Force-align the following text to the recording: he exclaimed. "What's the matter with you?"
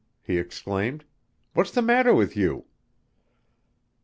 he 0.23 0.39
exclaimed. 0.39 1.03
"What's 1.53 1.69
the 1.69 1.83
matter 1.83 2.11
with 2.11 2.35
you?" 2.35 2.65